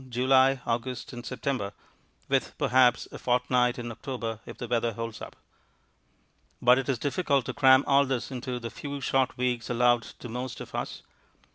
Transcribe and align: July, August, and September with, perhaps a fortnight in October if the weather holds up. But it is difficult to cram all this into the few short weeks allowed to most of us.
July, 0.09 0.59
August, 0.65 1.13
and 1.13 1.23
September 1.23 1.73
with, 2.27 2.57
perhaps 2.57 3.07
a 3.11 3.19
fortnight 3.19 3.77
in 3.77 3.91
October 3.91 4.39
if 4.47 4.57
the 4.57 4.67
weather 4.67 4.93
holds 4.93 5.21
up. 5.21 5.35
But 6.59 6.79
it 6.79 6.89
is 6.89 6.97
difficult 6.97 7.45
to 7.45 7.53
cram 7.53 7.83
all 7.85 8.07
this 8.07 8.31
into 8.31 8.57
the 8.57 8.71
few 8.71 8.99
short 8.99 9.37
weeks 9.37 9.69
allowed 9.69 10.01
to 10.01 10.27
most 10.27 10.59
of 10.59 10.73
us. 10.73 11.03